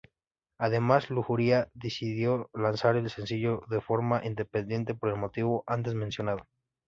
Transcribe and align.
Además, 0.57 1.11
Lujuria 1.11 1.69
decidió 1.75 2.49
lanzar 2.55 2.95
el 2.95 3.07
sencillo 3.11 3.61
de 3.69 3.81
forma 3.81 4.25
independiente 4.25 4.95
por 4.95 5.09
el 5.11 5.17
motivo 5.17 5.63
antes 5.67 5.93
mencionado. 5.93 6.47